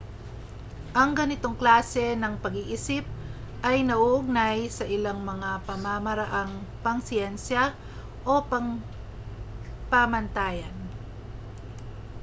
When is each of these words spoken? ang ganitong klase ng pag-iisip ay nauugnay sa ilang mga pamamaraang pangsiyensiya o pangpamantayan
ang 1.01 1.09
ganitong 1.19 1.53
klase 1.61 2.05
ng 2.17 2.33
pag-iisip 2.43 3.05
ay 3.69 3.77
nauugnay 3.89 4.57
sa 4.77 4.81
ilang 4.95 5.19
mga 5.31 5.49
pamamaraang 5.67 6.49
pangsiyensiya 6.83 7.65
o 8.25 8.41
pangpamantayan 8.51 10.73